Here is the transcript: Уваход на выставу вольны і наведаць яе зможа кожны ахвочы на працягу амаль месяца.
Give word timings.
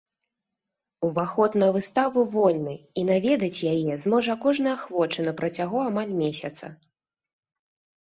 Уваход 1.07 1.57
на 1.63 1.67
выставу 1.75 2.19
вольны 2.37 2.75
і 3.01 3.05
наведаць 3.11 3.63
яе 3.75 3.93
зможа 4.09 4.33
кожны 4.49 4.69
ахвочы 4.77 5.19
на 5.31 5.39
працягу 5.43 5.79
амаль 5.89 6.13
месяца. 6.27 6.65